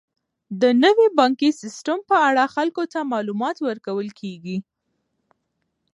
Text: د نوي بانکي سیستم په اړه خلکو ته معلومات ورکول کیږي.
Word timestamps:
د 0.61 0.63
نوي 0.83 1.07
بانکي 1.17 1.49
سیستم 1.61 1.97
په 2.09 2.15
اړه 2.27 2.43
خلکو 2.55 2.83
ته 2.93 2.99
معلومات 3.13 3.57
ورکول 3.67 4.07
کیږي. 4.19 4.57